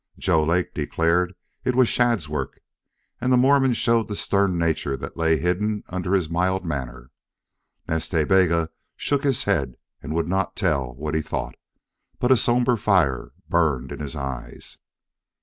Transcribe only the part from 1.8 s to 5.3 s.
Shadd's work, and the Mormon showed the stern nature that